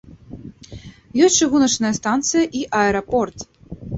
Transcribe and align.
Ёсць 1.25 1.37
чыгуначная 1.45 1.93
станцыя 1.99 2.45
і 2.61 2.65
аэрапорт. 2.81 3.37